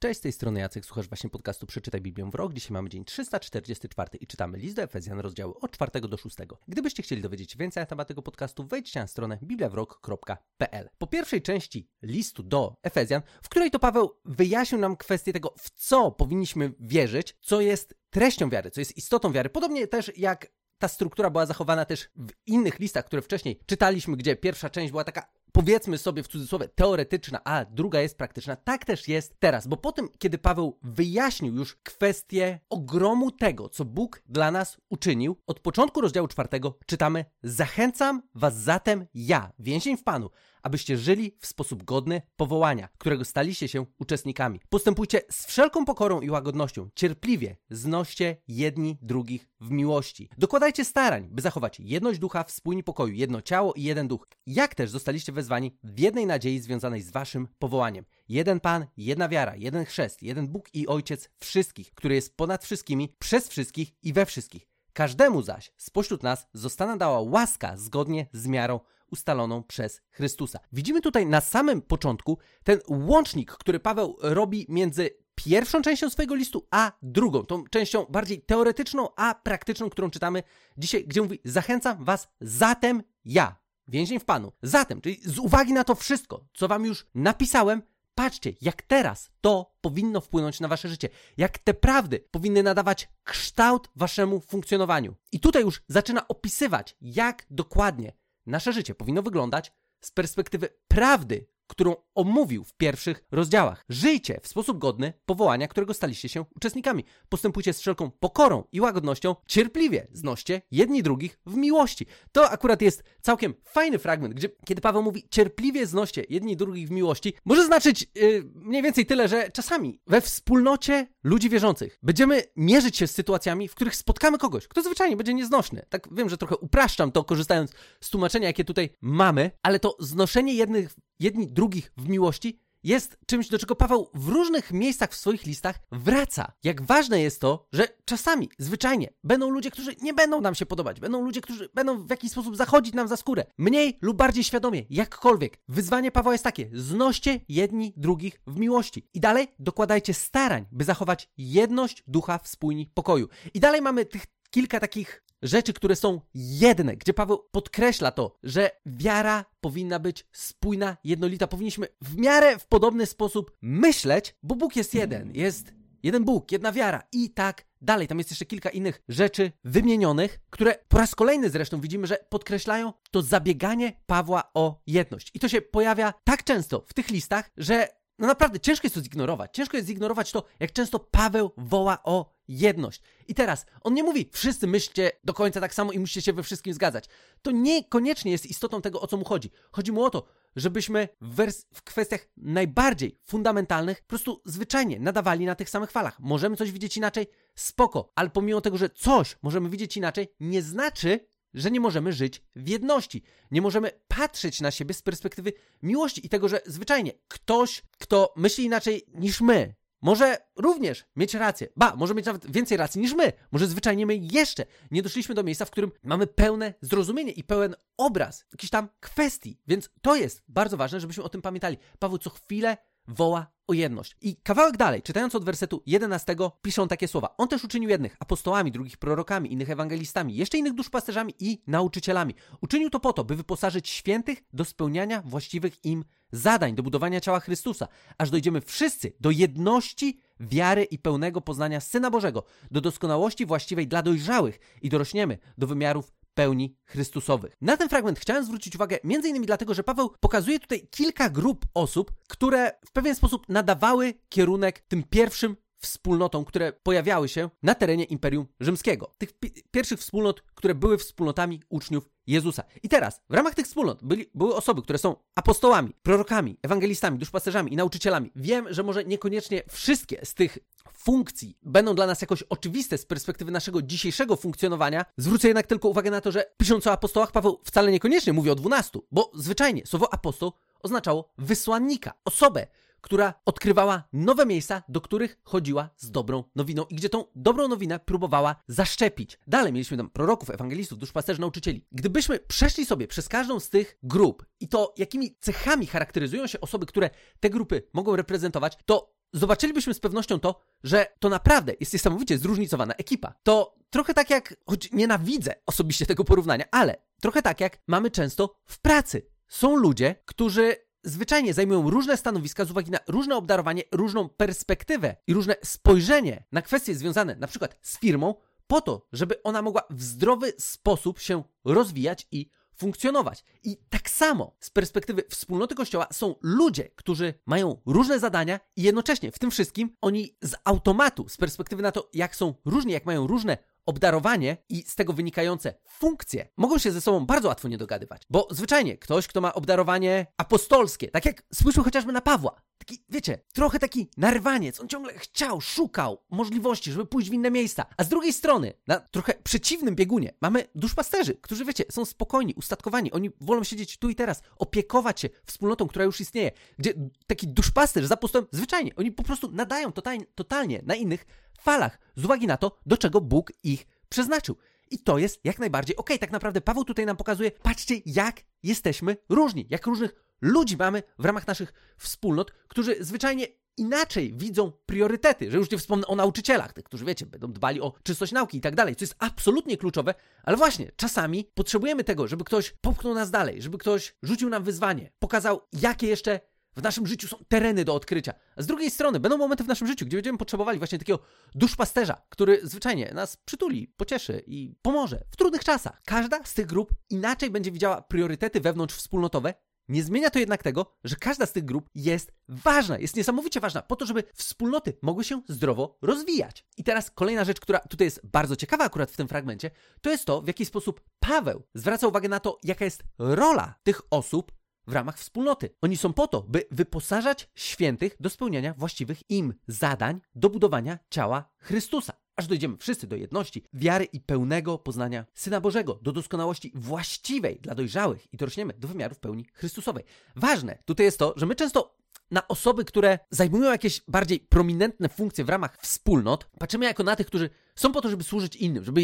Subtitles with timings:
[0.00, 2.52] Cześć, z tej strony Jacek, słuchasz właśnie podcastu Przeczytaj Biblię w rok.
[2.52, 6.36] Dzisiaj mamy dzień 344 i czytamy list do Efezjan, rozdziały od 4 do 6.
[6.68, 10.88] Gdybyście chcieli dowiedzieć się więcej na temat tego podcastu, wejdźcie na stronę bibliawrok.pl.
[10.98, 15.70] Po pierwszej części listu do Efezjan, w której to Paweł wyjaśnił nam kwestię tego, w
[15.70, 19.50] co powinniśmy wierzyć, co jest treścią wiary, co jest istotą wiary.
[19.50, 20.46] Podobnie też jak
[20.78, 25.04] ta struktura była zachowana też w innych listach, które wcześniej czytaliśmy, gdzie pierwsza część była
[25.04, 28.56] taka powiedzmy sobie w cudzysłowie teoretyczna, a druga jest praktyczna.
[28.56, 33.84] Tak też jest teraz, bo po tym, kiedy Paweł wyjaśnił już kwestię ogromu tego, co
[33.84, 40.04] Bóg dla nas uczynił, od początku rozdziału czwartego czytamy: Zachęcam was zatem ja, więzień w
[40.04, 40.30] Panu,
[40.62, 44.60] abyście żyli w sposób godny powołania, którego staliście się uczestnikami.
[44.68, 50.28] Postępujcie z wszelką pokorą i łagodnością, cierpliwie znoście jedni drugich w miłości.
[50.38, 54.28] Dokładajcie starań, by zachować jedność ducha w spójni pokoju, jedno ciało i jeden duch.
[54.46, 58.04] Jak też zostaliście wezwani w jednej nadziei związanej z waszym powołaniem.
[58.28, 63.14] Jeden Pan, jedna wiara, jeden chrzest, jeden Bóg i Ojciec wszystkich, który jest ponad wszystkimi,
[63.18, 64.68] przez wszystkich i we wszystkich.
[64.92, 70.58] Każdemu zaś spośród nas zostana dała łaska zgodnie z miarą ustaloną przez Chrystusa.
[70.72, 76.66] Widzimy tutaj na samym początku ten łącznik, który Paweł robi między pierwszą częścią swojego listu,
[76.70, 80.42] a drugą, tą częścią bardziej teoretyczną, a praktyczną, którą czytamy
[80.78, 83.56] dzisiaj, gdzie mówi: Zachęcam Was zatem ja,
[83.88, 84.52] więzień w Panu.
[84.62, 87.82] Zatem, czyli z uwagi na to wszystko, co Wam już napisałem,
[88.14, 93.88] patrzcie, jak teraz to powinno wpłynąć na Wasze życie, jak te prawdy powinny nadawać kształt
[93.96, 95.14] Waszemu funkcjonowaniu.
[95.32, 98.12] I tutaj już zaczyna opisywać, jak dokładnie
[98.46, 103.84] nasze życie powinno wyglądać z perspektywy prawdy, którą omówił w pierwszych rozdziałach.
[103.88, 107.04] Żyjcie w sposób godny powołania, którego staliście się uczestnikami.
[107.28, 112.06] Postępujcie z wszelką pokorą i łagodnością, cierpliwie znoście jedni drugich w miłości.
[112.32, 116.90] To akurat jest całkiem fajny fragment, gdzie kiedy Paweł mówi cierpliwie znoście jedni drugich w
[116.90, 122.96] miłości, może znaczyć yy, mniej więcej tyle, że czasami we wspólnocie ludzi wierzących będziemy mierzyć
[122.96, 125.86] się z sytuacjami, w których spotkamy kogoś, kto zwyczajnie będzie nieznośny.
[125.88, 130.54] Tak wiem, że trochę upraszczam to, korzystając z tłumaczenia, jakie tutaj mamy, ale to znoszenie
[130.54, 135.46] jednych, jedni drugich w miłości jest czymś, do czego Paweł w różnych miejscach w swoich
[135.46, 136.52] listach wraca.
[136.64, 141.00] Jak ważne jest to, że czasami, zwyczajnie, będą ludzie, którzy nie będą nam się podobać,
[141.00, 143.44] będą ludzie, którzy będą w jakiś sposób zachodzić nam za skórę.
[143.58, 145.58] Mniej lub bardziej świadomie, jakkolwiek.
[145.68, 149.08] Wyzwanie Pawła jest takie: znoście jedni drugich w miłości.
[149.14, 153.28] I dalej dokładajcie starań, by zachować jedność ducha w spójni pokoju.
[153.54, 158.70] I dalej mamy tych kilka takich rzeczy, które są jedne, gdzie Paweł podkreśla to, że
[158.86, 161.46] wiara powinna być spójna, jednolita.
[161.46, 165.34] Powinniśmy w miarę w podobny sposób myśleć, bo Bóg jest jeden.
[165.34, 165.72] Jest
[166.02, 168.08] jeden Bóg, jedna wiara i tak dalej.
[168.08, 172.92] Tam jest jeszcze kilka innych rzeczy wymienionych, które po raz kolejny zresztą widzimy, że podkreślają
[173.10, 175.30] to zabieganie Pawła o jedność.
[175.34, 177.88] I to się pojawia tak często w tych listach, że
[178.18, 179.50] no naprawdę ciężko jest to zignorować.
[179.54, 183.02] Ciężko jest zignorować to, jak często Paweł woła o jedność.
[183.28, 186.42] I teraz, on nie mówi, wszyscy myślcie do końca tak samo i musicie się we
[186.42, 187.04] wszystkim zgadzać.
[187.42, 189.50] To niekoniecznie jest istotą tego, o co mu chodzi.
[189.72, 190.26] Chodzi mu o to,
[190.56, 196.20] żebyśmy w, w kwestiach najbardziej fundamentalnych po prostu zwyczajnie nadawali na tych samych falach.
[196.20, 197.26] Możemy coś widzieć inaczej?
[197.54, 198.12] Spoko.
[198.14, 202.68] Ale pomimo tego, że coś możemy widzieć inaczej, nie znaczy, że nie możemy żyć w
[202.68, 203.22] jedności.
[203.50, 208.64] Nie możemy patrzeć na siebie z perspektywy miłości i tego, że zwyczajnie ktoś, kto myśli
[208.64, 211.68] inaczej niż my, może również mieć rację.
[211.76, 213.32] Ba, może mieć nawet więcej racji niż my.
[213.52, 217.74] Może zwyczajnie my jeszcze nie doszliśmy do miejsca, w którym mamy pełne zrozumienie i pełen
[217.96, 219.60] obraz jakichś tam kwestii.
[219.66, 221.76] Więc to jest bardzo ważne, żebyśmy o tym pamiętali.
[221.98, 222.76] Paweł co chwilę
[223.08, 224.16] woła o jedność.
[224.20, 227.34] I kawałek dalej, czytając od wersetu 11, piszą takie słowa.
[227.38, 232.34] On też uczynił jednych apostołami, drugich prorokami, innych ewangelistami, jeszcze innych duszpasterzami i nauczycielami.
[232.60, 237.40] Uczynił to po to, by wyposażyć świętych do spełniania właściwych im zadań, do budowania ciała
[237.40, 237.88] Chrystusa,
[238.18, 244.02] aż dojdziemy wszyscy do jedności wiary i pełnego poznania Syna Bożego, do doskonałości właściwej dla
[244.02, 247.56] dojrzałych i dorośniemy do wymiarów pełni Chrystusowych.
[247.60, 249.42] Na ten fragment chciałem zwrócić uwagę m.in.
[249.42, 255.02] dlatego, że Paweł pokazuje tutaj kilka grup osób, które w pewien sposób nadawały kierunek tym
[255.10, 259.14] pierwszym wspólnotom, które pojawiały się na terenie Imperium Rzymskiego.
[259.18, 262.62] Tych pi- pierwszych wspólnot, które były wspólnotami uczniów Jezusa.
[262.82, 267.72] I teraz, w ramach tych wspólnot byli, były osoby, które są apostołami, prorokami, ewangelistami, duszpasterzami
[267.72, 268.30] i nauczycielami.
[268.36, 270.58] Wiem, że może niekoniecznie wszystkie z tych
[270.92, 275.04] funkcji będą dla nas jakoś oczywiste z perspektywy naszego dzisiejszego funkcjonowania.
[275.16, 278.54] Zwrócę jednak tylko uwagę na to, że pisząc o apostołach, Paweł wcale niekoniecznie mówi o
[278.54, 280.52] dwunastu, bo zwyczajnie słowo apostoł
[280.82, 282.66] oznaczało wysłannika, osobę,
[283.00, 287.98] która odkrywała nowe miejsca, do których chodziła z dobrą nowiną i gdzie tą dobrą nowinę
[287.98, 289.38] próbowała zaszczepić.
[289.46, 291.86] Dalej mieliśmy tam proroków, ewangelistów, duszpasterzy, nauczycieli.
[291.92, 296.86] Gdybyśmy przeszli sobie przez każdą z tych grup i to jakimi cechami charakteryzują się osoby,
[296.86, 297.10] które
[297.40, 302.94] te grupy mogą reprezentować, to zobaczylibyśmy z pewnością to, że to naprawdę jest niesamowicie zróżnicowana
[302.94, 303.34] ekipa.
[303.42, 308.54] To trochę tak jak, choć nienawidzę osobiście tego porównania, ale trochę tak jak mamy często
[308.64, 309.26] w pracy.
[309.48, 315.34] Są ludzie, którzy zwyczajnie zajmują różne stanowiska z uwagi na różne obdarowanie, różną perspektywę i
[315.34, 318.34] różne spojrzenie na kwestie związane na przykład z firmą,
[318.66, 323.44] po to, żeby ona mogła w zdrowy sposób się rozwijać i funkcjonować.
[323.62, 329.32] I tak samo z perspektywy wspólnoty Kościoła są ludzie, którzy mają różne zadania i jednocześnie
[329.32, 333.26] w tym wszystkim oni z automatu, z perspektywy na to, jak są różni, jak mają
[333.26, 338.22] różne obdarowanie i z tego wynikające funkcje mogą się ze sobą bardzo łatwo nie dogadywać.
[338.30, 343.38] Bo zwyczajnie ktoś, kto ma obdarowanie apostolskie, tak jak spójrzmy chociażby na Pawła, taki, wiecie,
[343.52, 347.86] trochę taki narwaniec, on ciągle chciał, szukał możliwości, żeby pójść w inne miejsca.
[347.96, 353.12] A z drugiej strony, na trochę przeciwnym biegunie, mamy duszpasterzy, którzy, wiecie, są spokojni, ustatkowani,
[353.12, 356.94] oni wolą siedzieć tu i teraz, opiekować się wspólnotą, która już istnieje, gdzie
[357.26, 361.26] taki duszpasterz za apostołem, zwyczajnie, oni po prostu nadają totalnie, totalnie na innych
[361.60, 364.56] falach, z uwagi na to, do czego Bóg ich przeznaczył.
[364.90, 366.16] I to jest jak najbardziej okej.
[366.16, 366.18] Okay.
[366.18, 371.24] Tak naprawdę Paweł tutaj nam pokazuje, patrzcie, jak jesteśmy różni, jak różnych ludzi mamy w
[371.24, 373.46] ramach naszych wspólnot, którzy zwyczajnie
[373.76, 377.92] inaczej widzą priorytety, że już nie wspomnę o nauczycielach, tych, którzy wiecie, będą dbali o
[378.02, 382.44] czystość nauki i tak dalej, co jest absolutnie kluczowe, ale właśnie czasami potrzebujemy tego, żeby
[382.44, 386.40] ktoś popchnął nas dalej, żeby ktoś rzucił nam wyzwanie, pokazał, jakie jeszcze
[386.76, 388.34] w naszym życiu są tereny do odkrycia.
[388.56, 391.18] A z drugiej strony będą momenty w naszym życiu, gdzie będziemy potrzebowali właśnie takiego
[391.54, 396.02] duszpasterza, który zwyczajnie nas przytuli, pocieszy i pomoże w trudnych czasach.
[396.04, 399.54] Każda z tych grup inaczej będzie widziała priorytety wewnątrz wspólnotowe.
[399.88, 403.82] Nie zmienia to jednak tego, że każda z tych grup jest ważna, jest niesamowicie ważna
[403.82, 406.66] po to, żeby wspólnoty mogły się zdrowo rozwijać.
[406.76, 409.70] I teraz kolejna rzecz, która tutaj jest bardzo ciekawa akurat w tym fragmencie,
[410.00, 414.00] to jest to, w jaki sposób Paweł zwraca uwagę na to, jaka jest rola tych
[414.10, 414.52] osób
[414.86, 415.70] w ramach wspólnoty.
[415.82, 421.50] Oni są po to, by wyposażać świętych do spełniania właściwych im zadań do budowania ciała
[421.58, 422.12] Chrystusa.
[422.38, 427.74] Aż dojdziemy wszyscy do jedności, wiary i pełnego poznania Syna Bożego, do doskonałości właściwej dla
[427.74, 430.04] dojrzałych i dorośniemy do wymiaru w pełni Chrystusowej.
[430.36, 431.96] Ważne tutaj jest to, że my często
[432.30, 437.26] na osoby, które zajmują jakieś bardziej prominentne funkcje w ramach wspólnot, patrzymy jako na tych,
[437.26, 439.02] którzy są po to, żeby służyć innym, żeby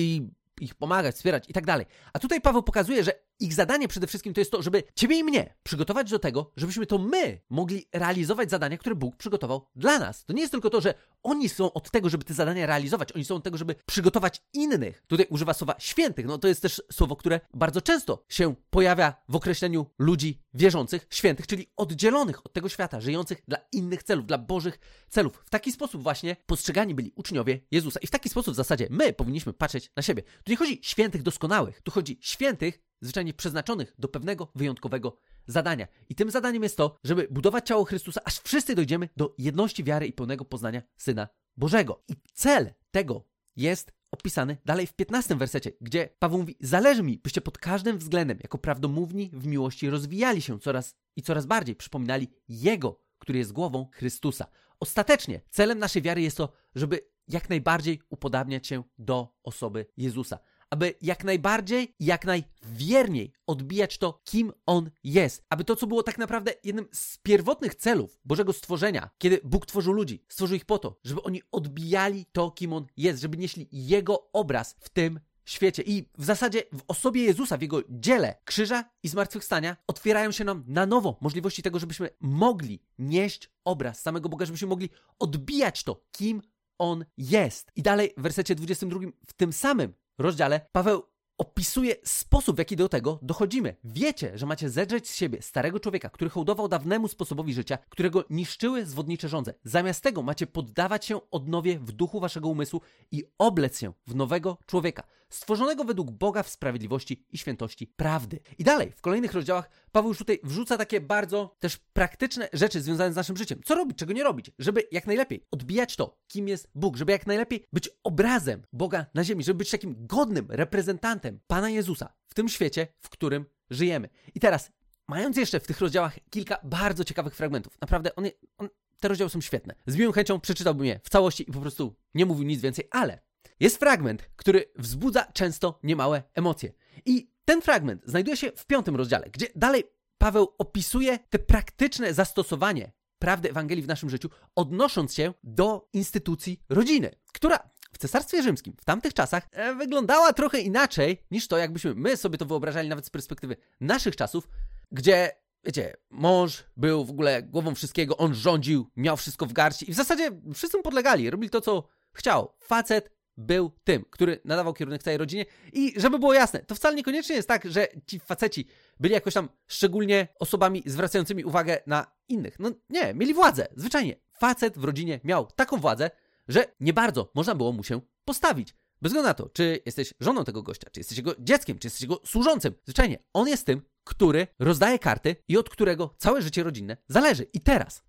[0.61, 1.87] ich pomagać, wspierać i tak dalej.
[2.13, 5.25] A tutaj Paweł pokazuje, że ich zadanie przede wszystkim to jest to, żeby ciebie i
[5.25, 10.25] mnie przygotować do tego, żebyśmy to my mogli realizować zadania, które Bóg przygotował dla nas.
[10.25, 13.25] To nie jest tylko to, że oni są od tego, żeby te zadania realizować, oni
[13.25, 15.03] są od tego, żeby przygotować innych.
[15.07, 16.27] Tutaj używa słowa świętych.
[16.27, 21.47] No to jest też słowo, które bardzo często się pojawia w określeniu ludzi wierzących, świętych,
[21.47, 24.79] czyli oddzielonych od tego świata, żyjących dla innych celów, dla Bożych
[25.09, 25.43] celów.
[25.47, 28.01] W taki sposób właśnie postrzegani byli uczniowie Jezusa.
[28.03, 30.23] I w taki sposób w zasadzie my powinniśmy patrzeć na siebie.
[30.23, 35.17] Tu nie chodzi świętych doskonałych, tu chodzi świętych, zwyczajnie przeznaczonych do pewnego wyjątkowego
[35.47, 35.87] zadania.
[36.09, 40.07] I tym zadaniem jest to, żeby budować ciało Chrystusa, aż wszyscy dojdziemy do jedności wiary
[40.07, 42.03] i pełnego poznania Syna Bożego.
[42.09, 43.25] I cel tego
[43.57, 48.39] jest opisany dalej w 15 wersecie, gdzie Paweł mówi: Zależy mi, byście pod każdym względem,
[48.43, 53.89] jako prawdomówni w miłości, rozwijali się coraz i coraz bardziej przypominali Jego, który jest głową
[53.93, 54.47] Chrystusa.
[54.81, 60.39] Ostatecznie celem naszej wiary jest to, żeby jak najbardziej upodabniać się do osoby Jezusa
[60.75, 65.45] aby jak najbardziej jak najwierniej odbijać to, kim On jest.
[65.51, 69.93] Aby to, co było tak naprawdę jednym z pierwotnych celów Bożego stworzenia, kiedy Bóg tworzył
[69.93, 74.33] ludzi, stworzył ich po to, żeby oni odbijali to, kim On jest, żeby nieśli Jego
[74.33, 75.83] obraz w tym świecie.
[75.87, 80.65] I w zasadzie w osobie Jezusa, w Jego dziele krzyża i zmartwychwstania otwierają się nam
[80.67, 84.89] na nowo możliwości tego, żebyśmy mogli nieść obraz samego Boga, żebyśmy mogli
[85.19, 86.43] odbijać to, kim
[86.79, 87.73] on jest.
[87.77, 91.03] I dalej w wersecie 22 w tym samym rozdziale Paweł
[91.39, 93.77] opisuje sposób, w jaki do tego dochodzimy.
[93.85, 98.87] Wiecie, że macie zedrzeć z siebie starego człowieka, który hołdował dawnemu sposobowi życia, którego niszczyły
[98.87, 99.55] zwodnicze żądze.
[99.65, 102.81] Zamiast tego macie poddawać się odnowie w duchu waszego umysłu
[103.11, 105.03] i oblec się w nowego człowieka,
[105.35, 108.41] stworzonego według Boga w sprawiedliwości i świętości prawdy.
[108.59, 113.13] I dalej, w kolejnych rozdziałach Paweł już tutaj wrzuca takie bardzo też praktyczne rzeczy związane
[113.13, 113.61] z naszym życiem.
[113.65, 117.27] Co robić, czego nie robić, żeby jak najlepiej odbijać to, kim jest Bóg, żeby jak
[117.27, 122.49] najlepiej być obrazem Boga na ziemi, żeby być takim godnym reprezentantem Pana Jezusa w tym
[122.49, 124.09] świecie, w którym żyjemy.
[124.35, 124.73] I teraz,
[125.09, 128.69] mając jeszcze w tych rozdziałach kilka bardzo ciekawych fragmentów, naprawdę one, on,
[129.01, 129.75] te rozdziały są świetne.
[129.87, 133.21] Z miłą chęcią przeczytałbym je w całości i po prostu nie mówił nic więcej, ale
[133.61, 136.73] jest fragment, który wzbudza często niemałe emocje.
[137.07, 139.85] I ten fragment znajduje się w piątym rozdziale, gdzie dalej
[140.19, 147.11] Paweł opisuje te praktyczne zastosowanie prawdy Ewangelii w naszym życiu, odnosząc się do instytucji rodziny,
[147.33, 152.17] która w Cesarstwie Rzymskim w tamtych czasach e, wyglądała trochę inaczej niż to, jakbyśmy my
[152.17, 154.49] sobie to wyobrażali nawet z perspektywy naszych czasów,
[154.93, 155.31] gdzie
[155.65, 159.97] wiecie, mąż był w ogóle głową wszystkiego, on rządził, miał wszystko w garści i w
[159.97, 162.53] zasadzie wszyscy mu podlegali, robili to, co chciał.
[162.61, 167.37] Facet był tym, który nadawał kierunek całej rodzinie i żeby było jasne, to wcale niekoniecznie
[167.37, 168.67] jest tak, że ci faceci
[169.01, 172.59] byli jakoś tam szczególnie osobami zwracającymi uwagę na innych.
[172.59, 174.17] No nie, mieli władzę, zwyczajnie.
[174.39, 176.11] Facet w rodzinie miał taką władzę,
[176.49, 178.75] że nie bardzo można było mu się postawić.
[179.03, 182.03] Bez względu na to, czy jesteś żoną tego gościa, czy jesteś jego dzieckiem, czy jesteś
[182.03, 182.75] jego służącym.
[182.85, 187.47] Zwyczajnie, on jest tym, który rozdaje karty i od którego całe życie rodzinne zależy.
[187.53, 188.03] I teraz,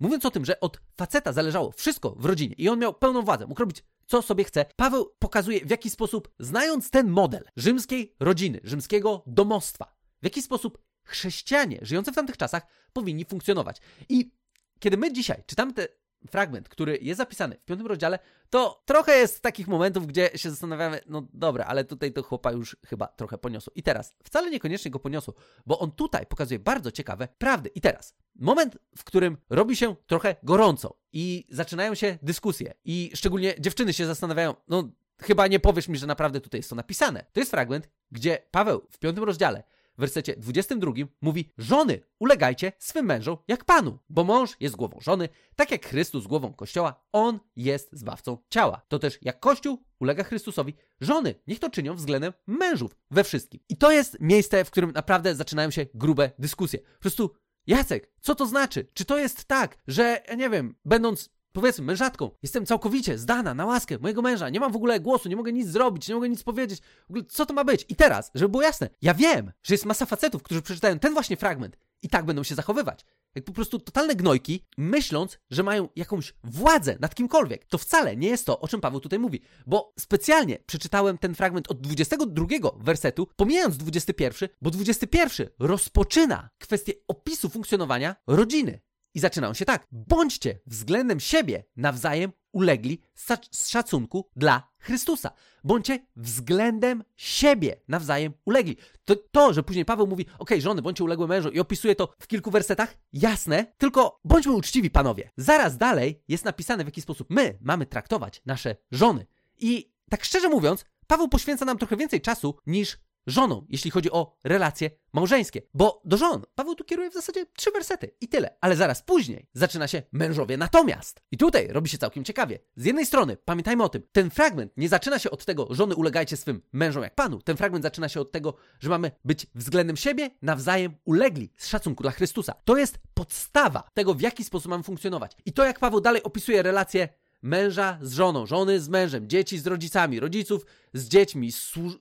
[0.00, 3.46] mówiąc o tym, że od faceta zależało wszystko w rodzinie i on miał pełną władzę,
[3.46, 8.60] mógł robić co sobie chce, Paweł pokazuje w jaki sposób, znając ten model rzymskiej rodziny,
[8.64, 13.76] rzymskiego domostwa, w jaki sposób chrześcijanie żyjący w tamtych czasach powinni funkcjonować.
[14.08, 14.32] I
[14.78, 15.88] kiedy my dzisiaj czytamy te
[16.30, 18.18] fragment, który jest zapisany w piątym rozdziale,
[18.50, 22.76] to trochę jest takich momentów, gdzie się zastanawiamy, no dobra, ale tutaj to chłopa już
[22.86, 23.72] chyba trochę poniosło.
[23.76, 25.34] I teraz, wcale niekoniecznie go poniosło,
[25.66, 27.70] bo on tutaj pokazuje bardzo ciekawe prawdy.
[27.74, 33.54] I teraz, moment, w którym robi się trochę gorąco i zaczynają się dyskusje i szczególnie
[33.58, 34.88] dziewczyny się zastanawiają, no
[35.22, 37.24] chyba nie powiesz mi, że naprawdę tutaj jest to napisane.
[37.32, 39.62] To jest fragment, gdzie Paweł w piątym rozdziale
[39.96, 45.28] w wersecie 22 mówi: Żony, ulegajcie swym mężom jak Panu, bo mąż jest głową żony,
[45.56, 48.82] tak jak Chrystus głową Kościoła, on jest zbawcą ciała.
[48.88, 53.60] To też jak Kościół ulega Chrystusowi, żony niech to czynią względem mężów we wszystkim.
[53.68, 56.78] I to jest miejsce, w którym naprawdę zaczynają się grube dyskusje.
[56.78, 57.30] Po prostu
[57.66, 58.86] Jacek, co to znaczy?
[58.94, 63.98] Czy to jest tak, że, nie wiem, będąc powiedzmy, mężatką, jestem całkowicie zdana na łaskę
[63.98, 66.80] mojego męża, nie mam w ogóle głosu, nie mogę nic zrobić, nie mogę nic powiedzieć.
[66.80, 67.86] W ogóle, co to ma być?
[67.88, 71.36] I teraz, żeby było jasne, ja wiem, że jest masa facetów, którzy przeczytają ten właśnie
[71.36, 73.04] fragment i tak będą się zachowywać.
[73.34, 77.64] Jak po prostu totalne gnojki, myśląc, że mają jakąś władzę nad kimkolwiek.
[77.64, 79.42] To wcale nie jest to, o czym Paweł tutaj mówi.
[79.66, 87.48] Bo specjalnie przeczytałem ten fragment od 22 wersetu, pomijając 21, bo 21 rozpoczyna kwestię opisu
[87.48, 88.80] funkcjonowania rodziny.
[89.14, 89.86] I zaczynają się tak.
[89.92, 93.02] Bądźcie względem siebie nawzajem ulegli
[93.50, 95.30] z szacunku dla Chrystusa.
[95.64, 98.76] Bądźcie względem siebie nawzajem ulegli.
[99.04, 102.26] To, to że później Paweł mówi, ok, żony, bądźcie uległe mężu i opisuje to w
[102.26, 105.30] kilku wersetach, jasne, tylko bądźmy uczciwi, panowie.
[105.36, 109.26] Zaraz dalej jest napisane, w jaki sposób my mamy traktować nasze żony.
[109.58, 114.36] I tak szczerze mówiąc, Paweł poświęca nam trochę więcej czasu niż żoną, jeśli chodzi o
[114.44, 115.62] relacje małżeńskie.
[115.74, 118.56] Bo do żon Paweł tu kieruje w zasadzie trzy wersety i tyle.
[118.60, 121.22] Ale zaraz później zaczyna się mężowie natomiast.
[121.30, 122.58] I tutaj robi się całkiem ciekawie.
[122.76, 126.36] Z jednej strony, pamiętajmy o tym, ten fragment nie zaczyna się od tego, żony ulegajcie
[126.36, 127.42] swym mężom jak Panu.
[127.42, 132.02] Ten fragment zaczyna się od tego, że mamy być względem siebie nawzajem ulegli z szacunku
[132.02, 132.54] dla Chrystusa.
[132.64, 135.32] To jest podstawa tego, w jaki sposób mamy funkcjonować.
[135.46, 137.08] I to, jak Paweł dalej opisuje relacje
[137.42, 141.52] męża z żoną, żony z mężem, dzieci z rodzicami, rodziców z dziećmi,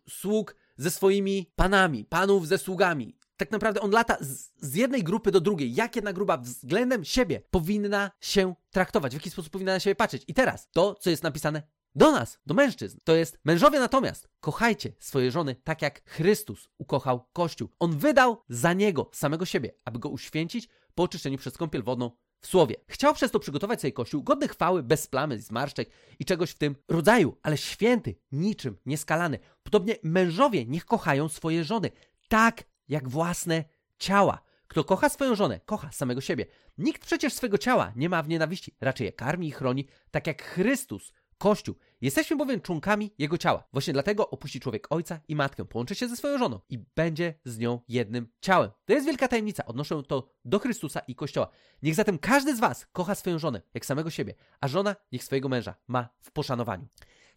[0.09, 3.15] sług ze swoimi panami, panów ze sługami.
[3.37, 5.75] Tak naprawdę on lata z, z, jednej grupy do drugiej.
[5.75, 10.23] Jak jedna grupa względem siebie powinna się traktować, w jaki sposób powinna na siebie patrzeć.
[10.27, 11.63] I teraz to, co jest napisane
[11.95, 17.25] do nas, do mężczyzn, to jest mężowie natomiast kochajcie swoje żony tak jak Chrystus ukochał
[17.33, 17.69] Kościół.
[17.79, 22.47] On wydał za niego samego siebie, aby go uświęcić po oczyszczeniu przez kąpiel wodną w
[22.47, 22.75] słowie.
[22.87, 26.75] Chciał przez to przygotować sobie kościół godny chwały, bez plamy, zmarszczek i czegoś w tym
[26.87, 29.39] rodzaju, ale święty, niczym nieskalany.
[29.63, 31.91] Podobnie mężowie niech kochają swoje żony,
[32.27, 33.63] tak jak własne
[33.97, 34.41] ciała.
[34.67, 36.45] Kto kocha swoją żonę, kocha samego siebie.
[36.77, 40.43] Nikt przecież swego ciała nie ma w nienawiści, raczej je karmi i chroni, tak jak
[40.43, 41.75] Chrystus Kościół.
[42.01, 43.63] Jesteśmy bowiem członkami Jego ciała.
[43.73, 47.57] Właśnie dlatego opuści człowiek ojca i matkę, połączy się ze swoją żoną i będzie z
[47.57, 48.71] nią jednym ciałem.
[48.85, 49.65] To jest wielka tajemnica.
[49.65, 51.49] Odnoszę to do Chrystusa i Kościoła.
[51.81, 55.49] Niech zatem każdy z Was kocha swoją żonę, jak samego siebie, a żona niech swojego
[55.49, 56.87] męża ma w poszanowaniu.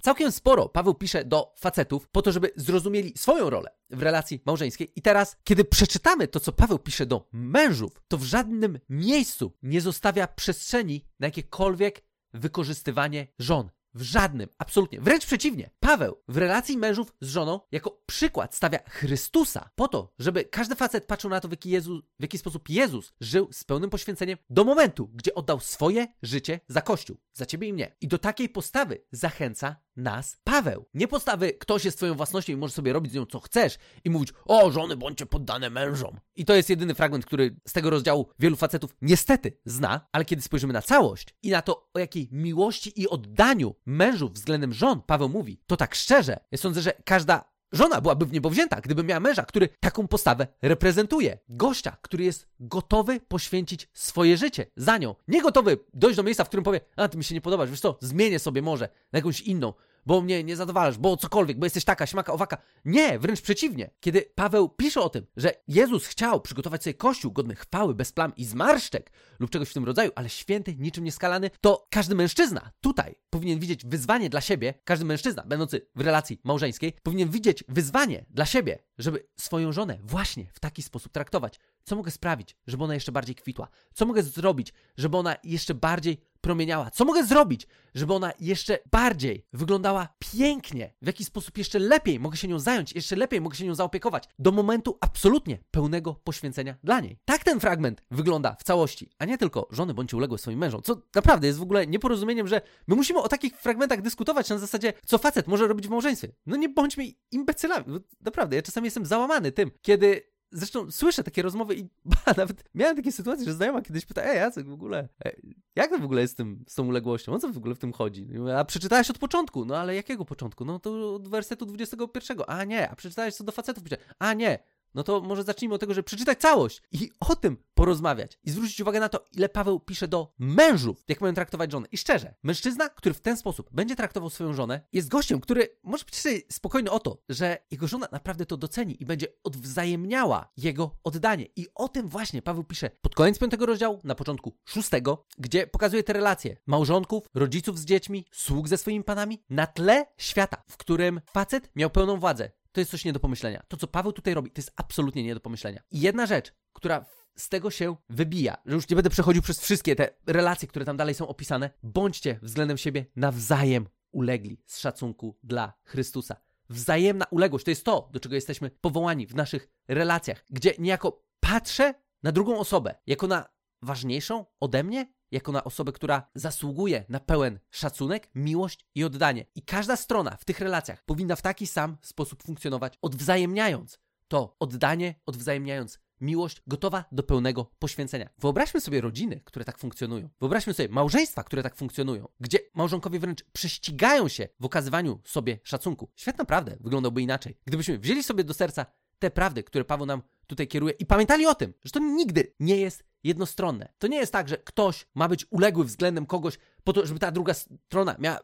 [0.03, 4.93] Całkiem sporo Paweł pisze do facetów po to, żeby zrozumieli swoją rolę w relacji małżeńskiej.
[4.97, 9.81] I teraz, kiedy przeczytamy to, co Paweł pisze do mężów, to w żadnym miejscu nie
[9.81, 12.03] zostawia przestrzeni na jakiekolwiek
[12.35, 13.71] wykorzystywanie żon.
[13.95, 15.01] W żadnym, absolutnie.
[15.01, 15.71] Wręcz przeciwnie.
[15.81, 21.07] Paweł w relacji mężów z żoną jako przykład stawia Chrystusa po to, żeby każdy facet
[21.07, 25.11] patrzył na to, w jaki, w jaki sposób Jezus żył z pełnym poświęceniem do momentu,
[25.15, 27.97] gdzie oddał swoje życie za Kościół, za ciebie i mnie.
[28.01, 30.87] I do takiej postawy zachęca nas Paweł.
[30.95, 34.11] Nie postawy, ktoś jest twoją własnością i możesz sobie robić z nią co chcesz i
[34.11, 36.21] mówić, o żony, bądźcie poddane mężom.
[36.37, 40.43] I to jest jedyny fragment, który z tego rozdziału wielu facetów niestety zna, ale kiedy
[40.43, 45.29] spojrzymy na całość i na to, o jakiej miłości i oddaniu mężów względem żon Paweł
[45.29, 49.21] mówi, to tak szczerze, ja sądzę, że każda Żona byłaby w niebo wzięta, gdyby miała
[49.21, 51.39] męża, który taką postawę reprezentuje.
[51.49, 55.15] Gościa, który jest gotowy poświęcić swoje życie za nią.
[55.29, 57.81] Nie gotowy dojść do miejsca, w którym powie, a ty mi się nie podobasz, wiesz
[57.81, 59.73] co, zmienię sobie może na jakąś inną,
[60.07, 62.57] bo mnie nie zadowalasz, bo cokolwiek, bo jesteś taka, śmaka, owaka.
[62.85, 63.91] Nie, wręcz przeciwnie.
[64.01, 68.33] Kiedy Paweł pisze o tym, że Jezus chciał przygotować sobie kościół godny chwały, bez plam
[68.37, 73.15] i zmarszczek lub czegoś w tym rodzaju, ale święty, niczym nieskalany, to każdy mężczyzna tutaj
[73.31, 78.47] powinien widzieć wyzwanie dla siebie, każdy mężczyzna będący w relacji małżeńskiej powinien widzieć wyzwanie dla
[78.47, 81.61] siebie, żeby swoją żonę właśnie w taki sposób traktować.
[81.85, 83.69] Co mogę sprawić, żeby ona jeszcze bardziej kwitła?
[83.95, 86.91] Co mogę zrobić, żeby ona jeszcze bardziej promieniała?
[86.91, 90.95] Co mogę zrobić, żeby ona jeszcze bardziej wyglądała pięknie?
[91.03, 94.25] W jaki sposób jeszcze lepiej mogę się nią zająć, jeszcze lepiej mogę się nią zaopiekować?
[94.39, 97.19] Do momentu absolutnie pełnego poświęcenia dla niej.
[97.25, 101.03] Tak ten fragment wygląda w całości, a nie tylko żony bądźcie uległe swoim mężom, co
[101.15, 105.19] naprawdę jest w ogóle nieporozumieniem, że my musimy o takich fragmentach dyskutować na zasadzie, co
[105.19, 106.33] facet może robić w małżeństwie.
[106.47, 107.85] No nie bądźmy imbecylami.
[108.21, 112.97] Naprawdę, ja czasami jestem załamany tym, kiedy Zresztą słyszę takie rozmowy i ba, nawet miałem
[112.97, 116.21] takie sytuacje, że znajoma kiedyś pyta, ej Jacek, w ogóle, ej, jak to w ogóle
[116.21, 117.33] jest z, tym, z tą uległością?
[117.33, 118.29] O co w ogóle w tym chodzi?
[118.57, 119.65] A przeczytałeś od początku.
[119.65, 120.65] No ale jakiego początku?
[120.65, 122.39] No to od wersetu 21.
[122.47, 123.85] A nie, a przeczytałeś co do facetów.
[124.19, 124.59] A nie,
[124.95, 128.39] no to może zacznijmy od tego, że przeczytać całość i o tym porozmawiać.
[128.45, 131.89] I zwrócić uwagę na to, ile Paweł pisze do mężów, jak mają traktować żonę.
[131.93, 136.05] I szczerze, mężczyzna, który w ten sposób będzie traktował swoją żonę, jest gościem, który może
[136.05, 140.97] być sobie spokojny o to, że jego żona naprawdę to doceni i będzie odwzajemniała jego
[141.05, 141.47] oddanie.
[141.57, 146.03] I o tym właśnie Paweł pisze pod koniec piątego rozdziału, na początku szóstego, gdzie pokazuje
[146.03, 151.21] te relacje małżonków, rodziców z dziećmi, sług ze swoimi panami, na tle świata, w którym
[151.33, 153.63] facet miał pełną władzę, to jest coś nie do pomyślenia.
[153.69, 155.83] To, co Paweł tutaj robi, to jest absolutnie nie do pomyślenia.
[155.91, 157.05] I jedna rzecz, która
[157.37, 160.97] z tego się wybija, że już nie będę przechodził przez wszystkie te relacje, które tam
[160.97, 166.37] dalej są opisane, bądźcie względem siebie nawzajem ulegli z szacunku dla Chrystusa.
[166.69, 171.95] Wzajemna uległość to jest to, do czego jesteśmy powołani w naszych relacjach, gdzie niejako patrzę
[172.23, 173.49] na drugą osobę jako na
[173.83, 179.47] ważniejszą ode mnie, jako na osobę, która zasługuje na pełen szacunek, miłość i oddanie.
[179.55, 183.99] I każda strona w tych relacjach powinna w taki sam sposób funkcjonować, odwzajemniając
[184.29, 188.29] to oddanie, odwzajemniając miłość gotowa do pełnego poświęcenia.
[188.39, 190.29] Wyobraźmy sobie rodziny, które tak funkcjonują.
[190.41, 196.11] Wyobraźmy sobie małżeństwa, które tak funkcjonują, gdzie małżonkowie wręcz prześcigają się w okazywaniu sobie szacunku.
[196.17, 197.59] Świat naprawdę wyglądałby inaczej.
[197.65, 198.87] Gdybyśmy wzięli sobie do serca
[199.19, 202.77] te prawdy, które Paweł nam tutaj kieruje i pamiętali o tym, że to nigdy nie
[202.77, 203.93] jest jednostronne.
[203.99, 207.31] To nie jest tak, że ktoś ma być uległy względem kogoś po to, żeby ta
[207.31, 208.39] druga strona miała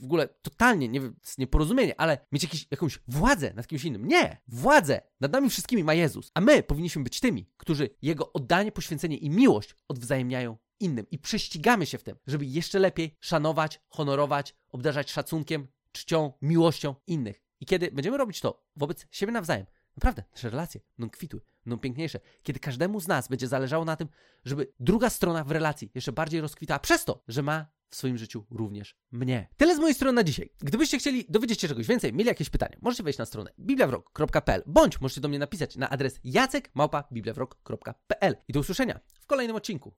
[0.00, 1.00] w ogóle totalnie, nie
[1.38, 4.08] nieporozumienie, ale mieć jakąś władzę nad kimś innym.
[4.08, 4.40] Nie!
[4.48, 9.16] Władzę nad nami wszystkimi ma Jezus, a my powinniśmy być tymi, którzy Jego oddanie, poświęcenie
[9.16, 15.10] i miłość odwzajemniają innym i prześcigamy się w tym, żeby jeszcze lepiej szanować, honorować, obdarzać
[15.10, 17.42] szacunkiem, czcią, miłością innych.
[17.60, 19.66] I kiedy będziemy robić to wobec siebie nawzajem,
[20.00, 22.20] Naprawdę, nasze relacje będą kwitły, będą piękniejsze.
[22.42, 24.08] Kiedy każdemu z nas będzie zależało na tym,
[24.44, 28.44] żeby druga strona w relacji jeszcze bardziej rozkwitała przez to, że ma w swoim życiu
[28.50, 29.48] również mnie.
[29.56, 30.50] Tyle z mojej strony na dzisiaj.
[30.58, 35.00] Gdybyście chcieli dowiedzieć się czegoś więcej, mieli jakieś pytania, możecie wejść na stronę bibliawrok.pl bądź
[35.00, 39.94] możecie do mnie napisać na adres jacekmałpa.bibliawrok.pl I do usłyszenia w kolejnym odcinku.